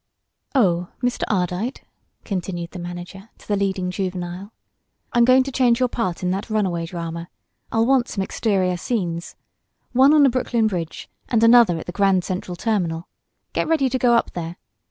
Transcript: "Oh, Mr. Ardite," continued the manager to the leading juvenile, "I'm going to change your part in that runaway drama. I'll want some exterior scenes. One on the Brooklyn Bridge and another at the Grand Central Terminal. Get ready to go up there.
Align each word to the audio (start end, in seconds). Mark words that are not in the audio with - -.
"Oh, 0.55 0.89
Mr. 1.03 1.21
Ardite," 1.29 1.83
continued 2.25 2.71
the 2.71 2.79
manager 2.79 3.29
to 3.37 3.47
the 3.47 3.55
leading 3.55 3.91
juvenile, 3.91 4.51
"I'm 5.13 5.25
going 5.25 5.43
to 5.43 5.51
change 5.51 5.79
your 5.79 5.89
part 5.89 6.23
in 6.23 6.31
that 6.31 6.49
runaway 6.49 6.87
drama. 6.87 7.29
I'll 7.71 7.85
want 7.85 8.07
some 8.07 8.23
exterior 8.23 8.77
scenes. 8.77 9.35
One 9.91 10.11
on 10.15 10.23
the 10.23 10.29
Brooklyn 10.29 10.65
Bridge 10.65 11.07
and 11.29 11.43
another 11.43 11.77
at 11.77 11.85
the 11.85 11.91
Grand 11.91 12.23
Central 12.23 12.55
Terminal. 12.55 13.07
Get 13.53 13.67
ready 13.67 13.89
to 13.89 13.99
go 13.99 14.15
up 14.15 14.31
there. 14.33 14.55